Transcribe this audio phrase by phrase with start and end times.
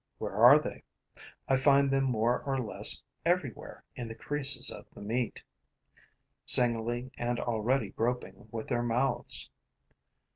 [0.17, 0.81] Where are they?
[1.47, 5.43] I find them more or less everywhere in the creases of the meat;
[6.43, 9.51] singly and already groping with their mouths.